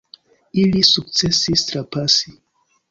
[0.61, 2.39] Ili sukcesis trapasi!